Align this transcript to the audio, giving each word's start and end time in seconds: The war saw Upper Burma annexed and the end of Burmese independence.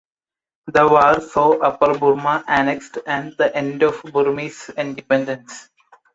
The 0.65 0.87
war 0.89 1.21
saw 1.21 1.59
Upper 1.59 1.95
Burma 1.95 2.43
annexed 2.47 2.97
and 3.05 3.35
the 3.37 3.55
end 3.55 3.83
of 3.83 4.01
Burmese 4.01 4.69
independence. 4.75 5.69